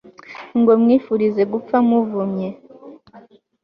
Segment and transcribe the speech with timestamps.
[0.59, 2.49] ngo mwifurize gupfa muvumye